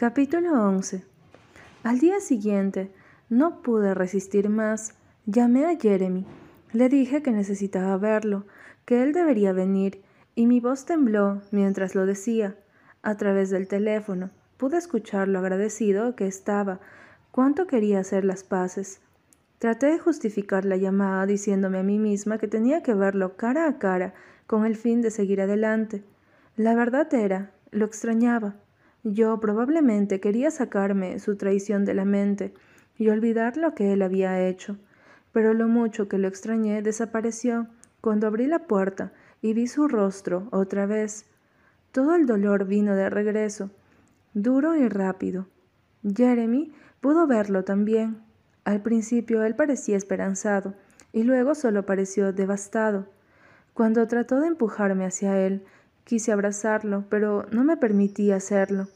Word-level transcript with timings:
Capítulo 0.00 0.66
11 0.66 1.04
Al 1.82 1.98
día 1.98 2.20
siguiente, 2.20 2.90
no 3.28 3.60
pude 3.60 3.92
resistir 3.92 4.48
más. 4.48 4.94
Llamé 5.26 5.66
a 5.66 5.76
Jeremy. 5.76 6.24
Le 6.72 6.88
dije 6.88 7.20
que 7.20 7.32
necesitaba 7.32 7.98
verlo, 7.98 8.46
que 8.86 9.02
él 9.02 9.12
debería 9.12 9.52
venir, 9.52 10.00
y 10.34 10.46
mi 10.46 10.58
voz 10.58 10.86
tembló 10.86 11.42
mientras 11.50 11.94
lo 11.94 12.06
decía. 12.06 12.56
A 13.02 13.18
través 13.18 13.50
del 13.50 13.68
teléfono 13.68 14.30
pude 14.56 14.78
escuchar 14.78 15.28
lo 15.28 15.38
agradecido 15.38 16.16
que 16.16 16.26
estaba, 16.26 16.80
cuánto 17.30 17.66
quería 17.66 18.00
hacer 18.00 18.24
las 18.24 18.42
paces. 18.42 19.02
Traté 19.58 19.88
de 19.88 19.98
justificar 19.98 20.64
la 20.64 20.78
llamada 20.78 21.26
diciéndome 21.26 21.78
a 21.78 21.82
mí 21.82 21.98
misma 21.98 22.38
que 22.38 22.48
tenía 22.48 22.82
que 22.82 22.94
verlo 22.94 23.36
cara 23.36 23.68
a 23.68 23.78
cara 23.78 24.14
con 24.46 24.64
el 24.64 24.76
fin 24.76 25.02
de 25.02 25.10
seguir 25.10 25.42
adelante. 25.42 26.02
La 26.56 26.74
verdad 26.74 27.12
era, 27.12 27.50
lo 27.70 27.84
extrañaba. 27.84 28.54
Yo 29.02 29.40
probablemente 29.40 30.20
quería 30.20 30.50
sacarme 30.50 31.18
su 31.18 31.36
traición 31.36 31.84
de 31.84 31.94
la 31.94 32.04
mente 32.04 32.52
y 32.98 33.08
olvidar 33.08 33.56
lo 33.56 33.74
que 33.74 33.92
él 33.92 34.02
había 34.02 34.46
hecho, 34.46 34.76
pero 35.32 35.54
lo 35.54 35.68
mucho 35.68 36.08
que 36.08 36.18
lo 36.18 36.28
extrañé 36.28 36.82
desapareció 36.82 37.66
cuando 38.00 38.26
abrí 38.26 38.46
la 38.46 38.66
puerta 38.66 39.12
y 39.40 39.54
vi 39.54 39.66
su 39.66 39.88
rostro 39.88 40.48
otra 40.50 40.84
vez. 40.84 41.26
Todo 41.92 42.14
el 42.14 42.26
dolor 42.26 42.66
vino 42.66 42.94
de 42.94 43.08
regreso, 43.08 43.70
duro 44.34 44.76
y 44.76 44.86
rápido. 44.88 45.46
Jeremy 46.02 46.72
pudo 47.00 47.26
verlo 47.26 47.64
también. 47.64 48.18
Al 48.64 48.82
principio 48.82 49.42
él 49.44 49.56
parecía 49.56 49.96
esperanzado 49.96 50.74
y 51.12 51.22
luego 51.22 51.54
solo 51.54 51.86
pareció 51.86 52.32
devastado. 52.32 53.06
Cuando 53.72 54.06
trató 54.06 54.40
de 54.40 54.48
empujarme 54.48 55.06
hacia 55.06 55.38
él, 55.38 55.64
Quise 56.10 56.32
abrazarlo, 56.32 57.04
pero 57.08 57.46
no 57.52 57.62
me 57.62 57.76
permití 57.76 58.32
hacerlo. 58.32 58.88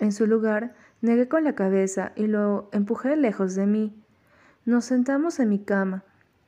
En 0.00 0.10
su 0.10 0.26
lugar, 0.26 0.74
negué 1.00 1.28
con 1.28 1.44
la 1.44 1.54
cabeza 1.54 2.10
y 2.16 2.26
lo 2.26 2.68
empujé 2.72 3.14
lejos 3.14 3.54
de 3.54 3.64
mí. 3.64 4.02
Nos 4.64 4.86
sentamos 4.86 5.38
en 5.38 5.50
mi 5.50 5.60
cama, 5.60 6.02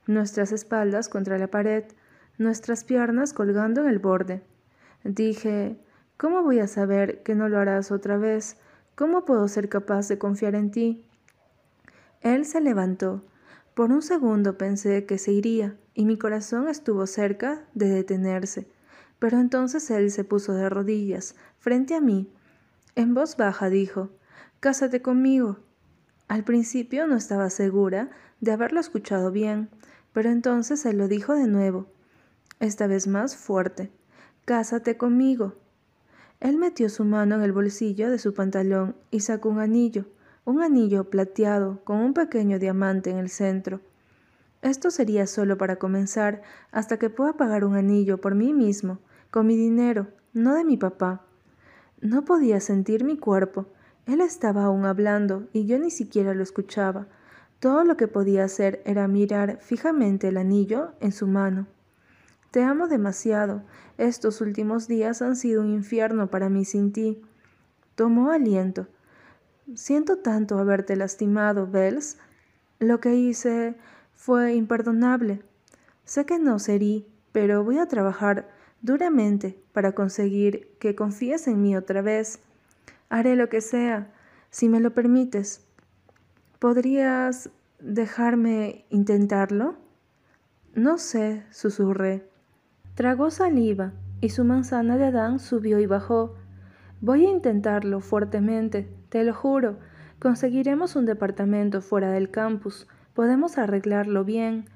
nuestras 0.08 0.50
espaldas 0.50 1.08
contra 1.08 1.38
la 1.38 1.46
pared, 1.46 1.84
nuestras 2.38 2.82
piernas 2.82 3.32
colgando 3.32 3.82
en 3.82 3.86
el 3.86 4.00
borde. 4.00 4.42
Dije, 5.04 5.78
¿cómo 6.16 6.42
voy 6.42 6.58
a 6.58 6.66
saber 6.66 7.22
que 7.22 7.36
no 7.36 7.48
lo 7.48 7.60
harás 7.60 7.92
otra 7.92 8.16
vez? 8.16 8.56
¿Cómo 8.96 9.24
puedo 9.24 9.46
ser 9.46 9.68
capaz 9.68 10.08
de 10.08 10.18
confiar 10.18 10.56
en 10.56 10.72
ti? 10.72 11.04
Él 12.20 12.46
se 12.46 12.60
levantó. 12.60 13.24
Por 13.74 13.92
un 13.92 14.02
segundo 14.02 14.58
pensé 14.58 15.06
que 15.06 15.18
se 15.18 15.30
iría, 15.30 15.76
y 15.94 16.04
mi 16.04 16.18
corazón 16.18 16.66
estuvo 16.66 17.06
cerca 17.06 17.62
de 17.74 17.90
detenerse. 17.90 18.66
Pero 19.20 19.38
entonces 19.38 19.88
él 19.92 20.10
se 20.10 20.24
puso 20.24 20.54
de 20.54 20.68
rodillas, 20.68 21.36
frente 21.60 21.94
a 21.94 22.00
mí. 22.00 22.28
En 22.96 23.14
voz 23.14 23.36
baja 23.36 23.70
dijo, 23.70 24.10
Cásate 24.58 25.00
conmigo. 25.00 25.58
Al 26.26 26.42
principio 26.42 27.06
no 27.06 27.16
estaba 27.16 27.50
segura 27.50 28.10
de 28.40 28.50
haberlo 28.50 28.80
escuchado 28.80 29.30
bien, 29.30 29.68
pero 30.12 30.30
entonces 30.30 30.84
él 30.86 30.98
lo 30.98 31.06
dijo 31.06 31.34
de 31.34 31.46
nuevo, 31.46 31.86
esta 32.58 32.86
vez 32.86 33.06
más 33.06 33.36
fuerte, 33.36 33.92
Cásate 34.44 34.96
conmigo. 34.96 35.54
Él 36.40 36.56
metió 36.56 36.88
su 36.88 37.04
mano 37.04 37.36
en 37.36 37.42
el 37.42 37.52
bolsillo 37.52 38.10
de 38.10 38.18
su 38.18 38.32
pantalón 38.32 38.96
y 39.10 39.20
sacó 39.20 39.50
un 39.50 39.60
anillo, 39.60 40.06
un 40.44 40.62
anillo 40.62 41.10
plateado 41.10 41.84
con 41.84 41.98
un 41.98 42.14
pequeño 42.14 42.58
diamante 42.58 43.10
en 43.10 43.18
el 43.18 43.28
centro. 43.28 43.80
Esto 44.62 44.90
sería 44.90 45.26
solo 45.26 45.58
para 45.58 45.76
comenzar, 45.76 46.42
hasta 46.72 46.98
que 46.98 47.10
pueda 47.10 47.34
pagar 47.34 47.64
un 47.64 47.76
anillo 47.76 48.18
por 48.20 48.34
mí 48.34 48.52
mismo, 48.52 48.98
con 49.30 49.46
mi 49.46 49.56
dinero, 49.56 50.08
no 50.32 50.54
de 50.54 50.64
mi 50.64 50.76
papá. 50.76 51.24
No 52.00 52.24
podía 52.24 52.60
sentir 52.60 53.04
mi 53.04 53.16
cuerpo. 53.16 53.66
Él 54.06 54.20
estaba 54.20 54.64
aún 54.64 54.84
hablando 54.84 55.48
y 55.52 55.66
yo 55.66 55.78
ni 55.78 55.90
siquiera 55.90 56.34
lo 56.34 56.42
escuchaba. 56.42 57.06
Todo 57.60 57.84
lo 57.84 57.96
que 57.96 58.08
podía 58.08 58.44
hacer 58.44 58.82
era 58.84 59.06
mirar 59.06 59.58
fijamente 59.60 60.28
el 60.28 60.38
anillo 60.38 60.92
en 61.00 61.12
su 61.12 61.26
mano. 61.26 61.66
Te 62.50 62.62
amo 62.62 62.88
demasiado. 62.88 63.62
Estos 63.98 64.40
últimos 64.40 64.88
días 64.88 65.22
han 65.22 65.36
sido 65.36 65.60
un 65.60 65.68
infierno 65.68 66.30
para 66.30 66.48
mí 66.48 66.64
sin 66.64 66.92
ti. 66.92 67.22
Tomó 67.94 68.30
aliento. 68.30 68.88
Siento 69.74 70.16
tanto 70.18 70.58
haberte 70.58 70.96
lastimado, 70.96 71.66
Bells. 71.66 72.16
Lo 72.78 72.98
que 72.98 73.14
hice 73.14 73.76
fue 74.14 74.54
imperdonable. 74.54 75.42
Sé 76.04 76.24
que 76.24 76.38
no 76.38 76.58
serí, 76.58 77.06
pero 77.30 77.62
voy 77.62 77.78
a 77.78 77.86
trabajar 77.86 78.48
duramente 78.82 79.58
para 79.72 79.92
conseguir 79.92 80.76
que 80.78 80.94
confíes 80.94 81.46
en 81.48 81.62
mí 81.62 81.76
otra 81.76 82.02
vez. 82.02 82.40
Haré 83.08 83.36
lo 83.36 83.48
que 83.48 83.60
sea, 83.60 84.12
si 84.50 84.68
me 84.68 84.80
lo 84.80 84.94
permites. 84.94 85.66
¿Podrías 86.58 87.50
dejarme 87.78 88.84
intentarlo? 88.90 89.76
No 90.74 90.98
sé, 90.98 91.44
susurré. 91.50 92.28
Tragó 92.94 93.30
saliva 93.30 93.92
y 94.20 94.30
su 94.30 94.44
manzana 94.44 94.96
de 94.96 95.06
Adán 95.06 95.38
subió 95.38 95.80
y 95.80 95.86
bajó. 95.86 96.36
Voy 97.00 97.26
a 97.26 97.30
intentarlo 97.30 98.00
fuertemente, 98.00 98.88
te 99.08 99.24
lo 99.24 99.34
juro. 99.34 99.78
Conseguiremos 100.18 100.96
un 100.96 101.06
departamento 101.06 101.80
fuera 101.80 102.12
del 102.12 102.30
campus. 102.30 102.86
Podemos 103.14 103.56
arreglarlo 103.56 104.24
bien. 104.24 104.66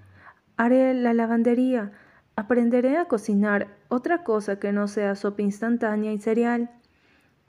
Haré 0.57 0.95
la 0.95 1.13
lavandería, 1.13 1.93
Aprenderé 2.37 2.97
a 2.97 3.05
cocinar 3.05 3.69
otra 3.89 4.25
cosa 4.25 4.59
que 4.59 4.73
no 4.73 4.89
sea 4.89 5.15
sopa 5.15 5.43
instantánea 5.43 6.13
y 6.13 6.19
cereal. 6.19 6.71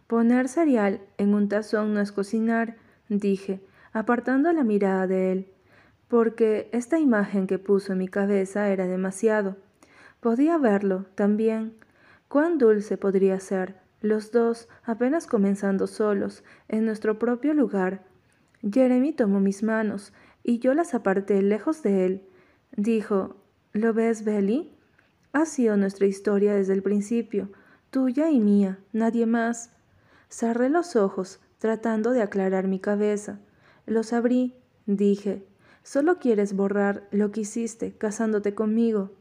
Poner 0.06 0.48
cereal 0.48 1.02
en 1.18 1.34
un 1.34 1.50
tazón 1.50 1.96
no 1.96 2.02
es 2.02 2.12
cocinar, 2.12 2.76
dije, 3.10 3.62
apartando 3.94 4.52
la 4.54 4.64
mirada 4.64 5.08
de 5.08 5.32
él, 5.32 5.52
porque 6.08 6.70
esta 6.72 7.00
imagen 7.00 7.48
que 7.48 7.58
puso 7.58 7.94
en 7.94 7.98
mi 7.98 8.08
cabeza 8.08 8.70
era 8.70 8.86
demasiado. 8.86 9.58
Podía 10.20 10.60
verlo 10.60 11.06
también. 11.16 11.74
Cuán 12.28 12.60
dulce 12.60 12.98
podría 12.98 13.40
ser, 13.40 13.76
los 14.02 14.32
dos 14.32 14.70
apenas 14.84 15.26
comenzando 15.26 15.88
solos, 15.88 16.44
en 16.68 16.86
nuestro 16.86 17.18
propio 17.18 17.56
lugar. 17.56 18.04
Jeremy 18.62 19.14
tomó 19.14 19.40
mis 19.40 19.64
manos, 19.64 20.14
y 20.44 20.60
yo 20.60 20.76
las 20.76 20.94
aparté 20.94 21.42
lejos 21.42 21.82
de 21.82 22.06
él. 22.06 22.22
Dijo, 22.76 23.38
¿Lo 23.74 23.94
ves, 23.94 24.24
Belly? 24.24 24.75
Ha 25.36 25.46
sido 25.46 25.76
nuestra 25.76 26.06
historia 26.08 26.56
desde 26.56 26.72
el 26.72 26.82
principio, 26.82 27.50
tuya 27.90 28.30
y 28.30 28.40
mía, 28.40 28.80
nadie 28.94 29.26
más. 29.26 29.70
Cerré 30.30 30.70
los 30.70 30.96
ojos, 30.96 31.42
tratando 31.58 32.12
de 32.12 32.22
aclarar 32.22 32.70
mi 32.70 32.80
cabeza. 32.80 33.42
Los 33.86 34.14
abrí, 34.14 34.56
dije. 34.86 35.46
Solo 35.84 36.20
quieres 36.20 36.56
borrar 36.56 37.06
lo 37.12 37.34
que 37.34 37.42
hiciste 37.42 37.98
casándote 37.98 38.56
conmigo. 38.56 39.12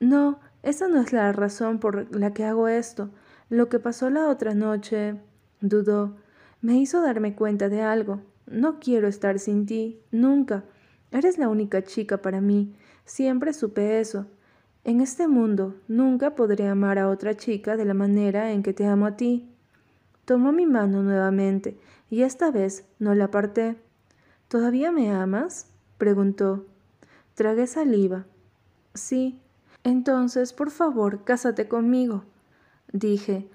No, 0.00 0.40
esa 0.64 0.88
no 0.88 1.00
es 1.00 1.12
la 1.12 1.30
razón 1.30 1.78
por 1.78 2.12
la 2.12 2.34
que 2.34 2.44
hago 2.44 2.66
esto. 2.66 3.10
Lo 3.48 3.68
que 3.68 3.78
pasó 3.78 4.10
la 4.10 4.26
otra 4.26 4.54
noche, 4.54 5.20
dudó, 5.60 6.16
me 6.62 6.78
hizo 6.78 7.00
darme 7.00 7.36
cuenta 7.36 7.68
de 7.68 7.80
algo. 7.80 8.22
No 8.46 8.80
quiero 8.80 9.06
estar 9.06 9.38
sin 9.38 9.66
ti, 9.66 10.00
nunca. 10.10 10.64
Eres 11.12 11.38
la 11.38 11.48
única 11.48 11.84
chica 11.84 12.22
para 12.22 12.40
mí. 12.40 12.74
Siempre 13.04 13.52
supe 13.52 14.00
eso. 14.00 14.26
En 14.84 15.00
este 15.00 15.28
mundo 15.28 15.74
nunca 15.88 16.34
podré 16.34 16.68
amar 16.68 16.98
a 16.98 17.08
otra 17.08 17.36
chica 17.36 17.76
de 17.76 17.84
la 17.84 17.94
manera 17.94 18.52
en 18.52 18.62
que 18.62 18.72
te 18.72 18.86
amo 18.86 19.06
a 19.06 19.16
ti. 19.16 19.48
Tomó 20.24 20.52
mi 20.52 20.66
mano 20.66 21.02
nuevamente 21.02 21.78
y 22.10 22.22
esta 22.22 22.50
vez 22.50 22.84
no 22.98 23.14
la 23.14 23.24
aparté. 23.24 23.76
¿Todavía 24.48 24.92
me 24.92 25.10
amas? 25.10 25.66
preguntó. 25.98 26.66
Tragué 27.34 27.66
saliva. 27.66 28.26
Sí. 28.94 29.40
Entonces, 29.84 30.52
por 30.52 30.70
favor, 30.70 31.24
cásate 31.24 31.68
conmigo. 31.68 32.24
Dije, 32.92 33.48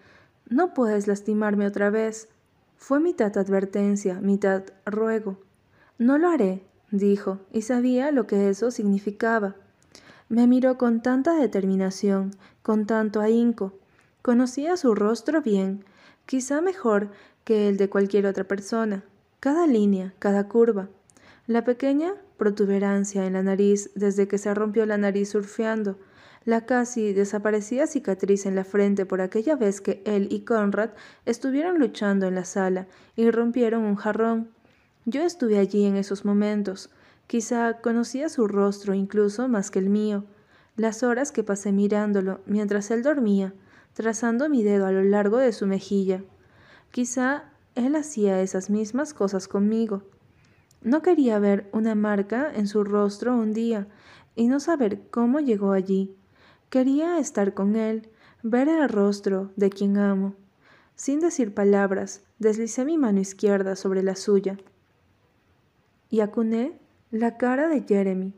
no 0.49 0.73
puedes 0.73 1.07
lastimarme 1.07 1.67
otra 1.67 1.89
vez. 1.89 2.29
Fue 2.77 2.99
mitad 2.99 3.37
advertencia, 3.37 4.19
mitad 4.21 4.63
ruego. 4.85 5.37
No 5.97 6.17
lo 6.17 6.29
haré, 6.29 6.63
dijo, 6.91 7.39
y 7.51 7.63
sabía 7.63 8.11
lo 8.11 8.27
que 8.27 8.49
eso 8.49 8.71
significaba. 8.71 9.55
Me 10.33 10.47
miró 10.47 10.79
con 10.79 11.03
tanta 11.03 11.35
determinación, 11.35 12.31
con 12.63 12.87
tanto 12.87 13.21
ahínco. 13.21 13.77
Conocía 14.23 14.77
su 14.77 14.95
rostro 14.95 15.43
bien, 15.43 15.85
quizá 16.25 16.59
mejor 16.59 17.11
que 17.43 17.69
el 17.69 17.77
de 17.77 17.87
cualquier 17.87 18.25
otra 18.25 18.43
persona. 18.43 19.03
Cada 19.39 19.67
línea, 19.67 20.15
cada 20.17 20.47
curva. 20.47 20.89
La 21.45 21.63
pequeña 21.63 22.15
protuberancia 22.37 23.27
en 23.27 23.33
la 23.33 23.43
nariz 23.43 23.91
desde 23.93 24.27
que 24.27 24.39
se 24.39 24.51
rompió 24.55 24.87
la 24.87 24.97
nariz 24.97 25.29
surfeando, 25.29 25.99
la 26.45 26.65
casi 26.65 27.13
desaparecida 27.13 27.85
cicatriz 27.85 28.47
en 28.47 28.55
la 28.55 28.63
frente 28.63 29.05
por 29.05 29.21
aquella 29.21 29.55
vez 29.55 29.81
que 29.81 30.01
él 30.03 30.29
y 30.31 30.45
Conrad 30.45 30.89
estuvieron 31.27 31.77
luchando 31.77 32.25
en 32.25 32.33
la 32.33 32.45
sala 32.45 32.87
y 33.15 33.29
rompieron 33.29 33.83
un 33.83 33.97
jarrón. 33.97 34.49
Yo 35.05 35.21
estuve 35.21 35.59
allí 35.59 35.85
en 35.85 35.95
esos 35.95 36.25
momentos. 36.25 36.89
Quizá 37.27 37.79
conocía 37.81 38.29
su 38.29 38.47
rostro 38.47 38.93
incluso 38.93 39.47
más 39.47 39.71
que 39.71 39.79
el 39.79 39.89
mío. 39.89 40.25
Las 40.75 41.03
horas 41.03 41.31
que 41.31 41.43
pasé 41.43 41.71
mirándolo 41.71 42.41
mientras 42.45 42.91
él 42.91 43.03
dormía, 43.03 43.53
trazando 43.93 44.49
mi 44.49 44.63
dedo 44.63 44.85
a 44.85 44.91
lo 44.91 45.03
largo 45.03 45.37
de 45.37 45.53
su 45.53 45.67
mejilla. 45.67 46.23
Quizá 46.91 47.45
él 47.75 47.95
hacía 47.95 48.41
esas 48.41 48.69
mismas 48.69 49.13
cosas 49.13 49.47
conmigo. 49.47 50.03
No 50.81 51.01
quería 51.01 51.39
ver 51.39 51.69
una 51.71 51.95
marca 51.95 52.51
en 52.53 52.67
su 52.67 52.83
rostro 52.83 53.35
un 53.35 53.53
día 53.53 53.87
y 54.35 54.47
no 54.47 54.59
saber 54.59 55.07
cómo 55.09 55.39
llegó 55.39 55.71
allí. 55.71 56.15
Quería 56.69 57.19
estar 57.19 57.53
con 57.53 57.75
él, 57.75 58.09
ver 58.41 58.67
el 58.67 58.89
rostro 58.89 59.51
de 59.55 59.69
quien 59.69 59.97
amo. 59.97 60.35
Sin 60.95 61.19
decir 61.19 61.53
palabras, 61.53 62.23
deslicé 62.39 62.85
mi 62.85 62.97
mano 62.97 63.19
izquierda 63.19 63.75
sobre 63.75 64.03
la 64.03 64.15
suya 64.15 64.57
y 66.09 66.19
acuné 66.19 66.79
la 67.13 67.37
cara 67.37 67.67
de 67.67 67.83
Jeremy. 67.83 68.33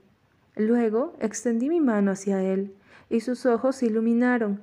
Luego 0.58 1.14
extendí 1.22 1.70
mi 1.70 1.80
mano 1.80 2.12
hacia 2.12 2.44
él 2.44 2.76
y 3.10 3.22
sus 3.22 3.46
ojos 3.46 3.78
se 3.78 3.86
iluminaron. 3.86 4.60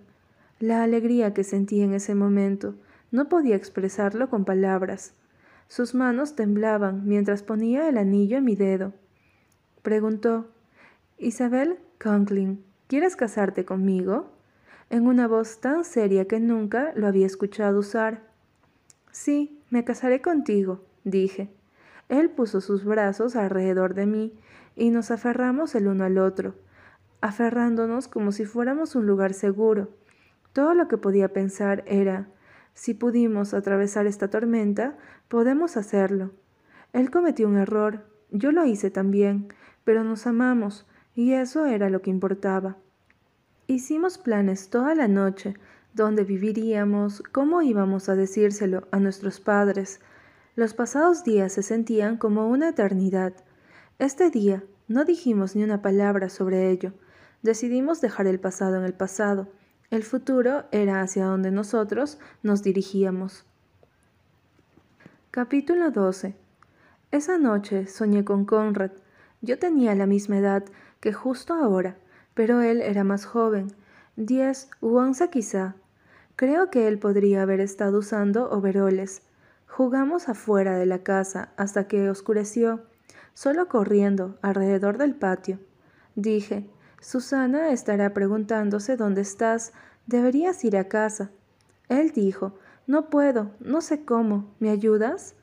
La 0.61 0.83
alegría 0.83 1.33
que 1.33 1.45
sentí 1.45 1.81
en 1.81 1.95
ese 1.95 2.15
momento 2.15 2.75
no 3.11 3.31
podía 3.31 3.57
expresarlo 3.57 4.29
con 4.29 4.45
palabras. 4.45 5.15
Sus 5.67 5.95
manos 5.95 6.37
temblaban 6.37 7.09
mientras 7.09 7.43
ponía 7.43 7.89
el 7.89 7.97
anillo 7.97 8.37
en 8.37 8.45
mi 8.45 8.55
dedo. 8.55 8.93
Preguntó, 9.81 10.51
Isabel 11.17 11.79
Conklin, 11.99 12.63
¿quieres 12.89 13.17
casarte 13.17 13.65
conmigo? 13.65 14.31
en 14.91 15.07
una 15.07 15.27
voz 15.27 15.59
tan 15.59 15.87
seria 15.87 16.27
que 16.27 16.39
nunca 16.39 16.93
lo 16.97 17.07
había 17.07 17.25
escuchado 17.25 17.79
usar. 17.79 18.21
Sí, 19.11 19.59
me 19.71 19.85
casaré 19.85 20.21
contigo, 20.21 20.85
dije. 21.03 21.49
Él 22.13 22.29
puso 22.29 22.61
sus 22.61 22.85
brazos 22.85 23.37
alrededor 23.37 23.95
de 23.95 24.05
mí 24.05 24.35
y 24.77 24.91
nos 24.91 25.11
aferramos 25.11 25.75
el 25.75 25.89
uno 25.89 26.05
al 26.05 26.19
otro, 26.19 26.55
aferrándonos 27.23 28.07
como 28.07 28.33
si 28.33 28.45
fuéramos 28.45 28.95
un 28.95 29.07
lugar 29.07 29.33
seguro. 29.33 29.89
Todo 30.53 30.75
lo 30.75 30.89
que 30.89 30.99
podía 30.99 31.33
pensar 31.33 31.83
era, 31.87 32.29
si 32.75 32.93
pudimos 32.93 33.55
atravesar 33.55 34.07
esta 34.07 34.29
tormenta, 34.29 34.99
podemos 35.29 35.79
hacerlo. 35.79 36.33
Él 36.93 37.11
cometió 37.11 37.49
un 37.49 37.57
error, 37.57 38.05
yo 38.31 38.53
lo 38.53 38.67
hice 38.67 38.91
también, 38.91 39.49
pero 39.83 40.05
nos 40.05 40.27
amamos, 40.27 40.87
y 41.15 41.33
eso 41.33 41.65
era 41.65 41.89
lo 41.89 42.03
que 42.03 42.11
importaba. 42.11 42.77
Hicimos 43.69 44.19
planes 44.19 44.69
toda 44.69 44.95
la 44.95 45.09
noche, 45.09 45.55
dónde 45.95 46.25
viviríamos, 46.25 47.23
cómo 47.33 47.63
íbamos 47.63 48.11
a 48.11 48.17
decírselo 48.17 48.87
a 48.91 49.01
nuestros 49.01 49.41
padres. 49.41 50.03
Los 50.55 50.75
pasados 50.75 51.25
días 51.25 51.53
se 51.53 51.63
sentían 51.63 52.17
como 52.17 52.49
una 52.49 52.71
eternidad. 52.71 53.33
Este 53.99 54.31
día 54.31 54.63
no 54.89 55.05
dijimos 55.05 55.57
ni 55.57 55.65
una 55.65 55.83
palabra 55.83 56.29
sobre 56.29 56.71
ello. 56.71 56.93
Decidimos 57.43 58.01
dejar 58.01 58.27
el 58.27 58.39
pasado 58.39 58.77
en 58.77 58.85
el 58.85 58.95
pasado. 58.95 59.49
El 59.91 60.03
futuro 60.03 60.65
era 60.71 61.01
hacia 61.01 61.27
donde 61.27 61.51
nosotros 61.51 62.19
nos 62.43 62.63
dirigíamos. 62.63 63.45
Capítulo 65.31 65.91
12. 65.91 66.35
Esa 67.11 67.39
noche 67.39 67.87
soñé 67.87 68.25
con 68.25 68.45
Conrad. 68.45 68.93
Yo 69.41 69.59
tenía 69.59 69.95
la 69.95 70.07
misma 70.07 70.39
edad 70.39 70.65
que 71.01 71.13
justo 71.13 71.55
ahora 71.55 71.97
pero 72.35 72.63
él 72.63 72.81
era 72.81 73.05
más 73.05 73.25
joven, 73.25 73.69
diez 74.17 74.71
u 74.81 74.97
once 74.97 75.29
quizá. 75.29 75.75
Creo 76.37 76.71
que 76.71 76.89
él 76.89 76.99
podría 76.99 77.43
haber 77.43 77.61
estado 77.61 77.99
usando 77.99 78.51
overoles. 78.51 79.23
Jugamos 79.75 80.29
afuera 80.29 80.77
de 80.77 80.85
la 80.85 81.03
casa 81.03 81.55
hasta 81.57 81.89
que 81.89 82.11
oscureció, 82.11 82.83
solo 83.33 83.69
corriendo 83.69 84.39
alrededor 84.43 84.99
del 84.99 85.15
patio. 85.15 85.61
Dije, 86.15 86.69
Susana 87.01 87.71
estará 87.71 88.13
preguntándose 88.13 88.99
dónde 88.99 89.23
estás, 89.23 89.73
deberías 90.07 90.63
ir 90.67 90.77
a 90.77 90.89
casa. 90.89 91.31
Él 91.89 92.11
dijo, 92.11 92.59
no 92.87 93.09
puedo, 93.09 93.53
no 93.61 93.81
sé 93.81 94.05
cómo, 94.05 94.55
¿me 94.59 94.69
ayudas? 94.69 95.37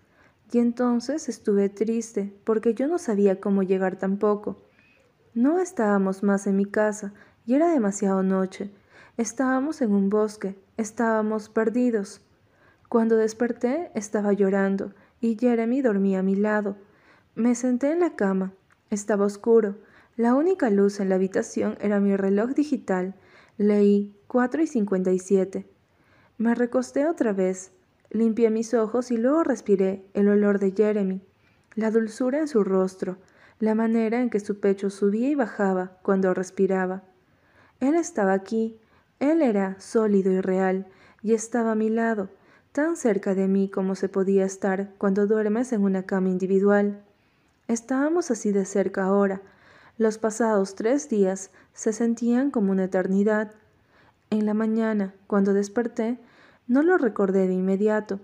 Y 0.52 0.60
entonces 0.60 1.28
estuve 1.28 1.68
triste, 1.70 2.32
porque 2.44 2.76
yo 2.76 2.88
no 2.88 3.00
sabía 3.00 3.42
cómo 3.42 3.64
llegar 3.64 3.96
tampoco. 3.96 4.62
No 5.34 5.58
estábamos 5.58 6.22
más 6.22 6.46
en 6.46 6.56
mi 6.56 6.66
casa 6.66 7.14
y 7.48 7.56
era 7.56 7.70
demasiado 7.70 8.22
noche. 8.22 8.72
Estábamos 9.18 9.82
en 9.82 9.92
un 9.92 10.12
bosque, 10.12 10.56
estábamos 10.78 11.50
perdidos. 11.50 12.22
Cuando 12.90 13.18
desperté 13.18 13.92
estaba 13.94 14.34
llorando 14.34 14.94
y 15.22 15.38
Jeremy 15.38 15.84
dormía 15.84 16.20
a 16.20 16.24
mi 16.24 16.36
lado. 16.36 16.76
Me 17.36 17.54
senté 17.54 17.92
en 17.92 18.00
la 18.00 18.16
cama. 18.16 18.54
Estaba 18.90 19.26
oscuro. 19.26 19.78
La 20.18 20.34
única 20.34 20.72
luz 20.72 21.00
en 21.00 21.10
la 21.10 21.16
habitación 21.16 21.78
era 21.80 22.00
mi 22.00 22.16
reloj 22.16 22.50
digital. 22.56 23.14
Leí 23.58 24.16
cuatro 24.26 24.64
y 24.64 24.68
cincuenta 24.68 25.12
y 25.12 25.20
siete. 25.20 25.70
Me 26.40 26.56
recosté 26.56 27.08
otra 27.08 27.32
vez. 27.32 27.72
Limpié 28.10 28.50
mis 28.50 28.74
ojos 28.74 29.12
y 29.12 29.18
luego 29.18 29.44
respiré 29.44 30.04
el 30.16 30.28
olor 30.28 30.58
de 30.58 30.72
Jeremy, 30.72 31.22
la 31.76 31.92
dulzura 31.92 32.40
en 32.40 32.48
su 32.48 32.64
rostro, 32.64 33.18
la 33.60 33.76
manera 33.76 34.20
en 34.20 34.32
que 34.32 34.40
su 34.40 34.60
pecho 34.60 34.90
subía 34.90 35.30
y 35.30 35.36
bajaba 35.36 36.00
cuando 36.02 36.34
respiraba. 36.34 37.04
Él 37.80 37.94
estaba 37.94 38.34
aquí, 38.34 38.80
él 39.20 39.44
era 39.44 39.80
sólido 39.80 40.32
y 40.32 40.42
real, 40.42 40.88
y 41.22 41.34
estaba 41.34 41.74
a 41.74 41.76
mi 41.76 41.90
lado, 41.90 42.30
tan 42.72 42.96
cerca 42.96 43.36
de 43.36 43.48
mí 43.48 43.70
como 43.70 43.96
se 43.96 44.10
podía 44.10 44.46
estar 44.46 44.92
cuando 44.98 45.28
duermes 45.28 45.74
en 45.74 45.84
una 45.84 46.04
cama 46.04 46.30
individual. 46.30 47.02
Estábamos 47.68 48.32
así 48.32 48.52
de 48.52 48.66
cerca 48.66 49.04
ahora. 49.04 49.42
Los 49.98 50.18
pasados 50.18 50.76
tres 50.76 51.10
días 51.10 51.52
se 51.74 51.94
sentían 51.94 52.52
como 52.52 52.72
una 52.72 52.86
eternidad. 52.86 53.52
En 54.30 54.46
la 54.46 54.54
mañana, 54.54 55.14
cuando 55.28 55.54
desperté, 55.54 56.20
no 56.68 56.84
lo 56.84 56.98
recordé 56.98 57.48
de 57.48 57.54
inmediato. 57.54 58.20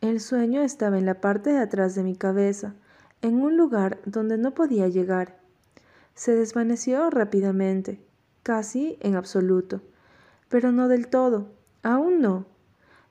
El 0.00 0.20
sueño 0.20 0.62
estaba 0.62 0.98
en 0.98 1.06
la 1.06 1.20
parte 1.20 1.50
de 1.50 1.58
atrás 1.58 1.94
de 1.94 2.02
mi 2.02 2.16
cabeza, 2.16 2.74
en 3.22 3.40
un 3.40 3.56
lugar 3.56 3.98
donde 4.04 4.36
no 4.36 4.54
podía 4.54 4.88
llegar. 4.88 5.38
Se 6.14 6.34
desvaneció 6.34 7.08
rápidamente, 7.10 8.00
casi 8.42 8.98
en 9.00 9.16
absoluto, 9.16 9.80
pero 10.48 10.72
no 10.72 10.88
del 10.88 11.08
todo, 11.08 11.48
aún 11.82 12.20
no. 12.20 12.46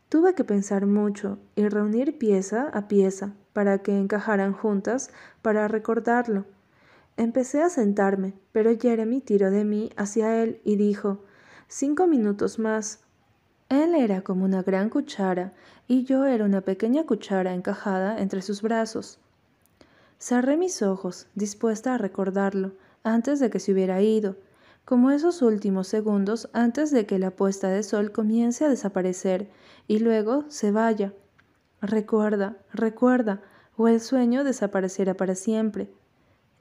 Tuve 0.10 0.36
que 0.36 0.44
pensar 0.44 0.86
mucho 0.86 1.40
y 1.56 1.68
reunir 1.68 2.18
pieza 2.18 2.70
a 2.74 2.88
pieza 2.88 3.34
para 3.54 3.80
que 3.80 3.98
encajaran 3.98 4.54
juntas 4.54 5.10
para 5.42 5.68
recordarlo. 5.68 6.46
Empecé 7.18 7.62
a 7.62 7.70
sentarme, 7.70 8.34
pero 8.52 8.78
Jeremy 8.78 9.22
tiró 9.22 9.50
de 9.50 9.64
mí 9.64 9.90
hacia 9.96 10.44
él 10.44 10.62
y 10.64 10.76
dijo, 10.76 11.24
Cinco 11.68 12.06
minutos 12.08 12.60
más. 12.60 13.00
Él 13.70 13.96
era 13.96 14.22
como 14.22 14.46
una 14.46 14.62
gran 14.62 14.90
cuchara 14.90 15.54
y 15.88 16.04
yo 16.04 16.26
era 16.26 16.46
una 16.46 16.62
pequeña 16.62 17.06
cuchara 17.06 17.54
encajada 17.54 18.20
entre 18.20 18.42
sus 18.44 18.62
brazos. 18.62 19.20
Cerré 20.20 20.56
mis 20.58 20.82
ojos, 20.82 21.28
dispuesta 21.34 21.96
a 21.96 21.98
recordarlo, 21.98 22.74
antes 23.04 23.40
de 23.40 23.50
que 23.50 23.60
se 23.60 23.72
hubiera 23.72 24.02
ido, 24.02 24.36
como 24.86 25.12
esos 25.12 25.42
últimos 25.42 25.88
segundos 25.88 26.50
antes 26.54 26.92
de 26.92 27.06
que 27.06 27.20
la 27.20 27.32
puesta 27.32 27.70
de 27.70 27.84
sol 27.84 28.12
comience 28.12 28.64
a 28.64 28.70
desaparecer 28.70 29.50
y 29.88 30.00
luego 30.00 30.46
se 30.48 30.72
vaya. 30.72 31.14
Recuerda, 31.82 32.58
recuerda, 32.72 33.42
o 33.78 33.88
el 33.88 34.00
sueño 34.00 34.44
desaparecerá 34.44 35.16
para 35.16 35.36
siempre. 35.36 35.92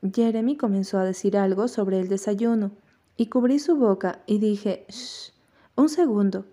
Jeremy 0.02 0.56
comenzó 0.56 0.98
a 0.98 1.04
decir 1.04 1.36
algo 1.36 1.68
sobre 1.68 2.00
el 2.00 2.08
desayuno, 2.08 2.72
y 3.16 3.26
cubrí 3.26 3.60
su 3.60 3.76
boca 3.76 4.22
y 4.26 4.38
dije, 4.38 4.86
shh, 4.88 5.32
un 5.76 5.88
segundo. 5.88 6.46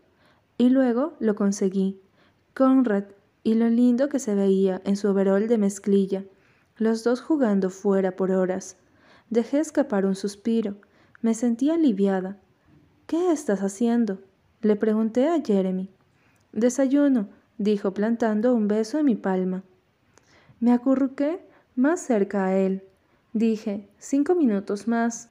Y 0.57 0.69
luego 0.69 1.13
lo 1.19 1.35
conseguí. 1.35 1.99
Conrad, 2.53 3.05
y 3.43 3.55
lo 3.55 3.67
lindo 3.67 4.09
que 4.09 4.19
se 4.19 4.35
veía 4.35 4.79
en 4.85 4.95
su 4.95 5.07
overol 5.07 5.47
de 5.47 5.57
mezclilla 5.57 6.23
los 6.81 7.03
dos 7.03 7.21
jugando 7.21 7.69
fuera 7.69 8.15
por 8.15 8.31
horas. 8.31 8.75
Dejé 9.29 9.59
escapar 9.59 10.05
un 10.05 10.15
suspiro. 10.15 10.77
Me 11.21 11.35
sentí 11.35 11.69
aliviada. 11.69 12.37
¿Qué 13.05 13.31
estás 13.31 13.59
haciendo? 13.59 14.19
Le 14.61 14.75
pregunté 14.75 15.27
a 15.27 15.39
Jeremy. 15.41 15.89
Desayuno, 16.51 17.27
dijo 17.57 17.93
plantando 17.93 18.55
un 18.55 18.67
beso 18.67 18.97
en 18.97 19.05
mi 19.05 19.15
palma. 19.15 19.63
Me 20.59 20.71
acurruqué 20.71 21.39
más 21.75 21.99
cerca 21.99 22.45
a 22.45 22.57
él. 22.57 22.83
Dije, 23.33 23.87
cinco 23.99 24.33
minutos 24.33 24.87
más. 24.87 25.29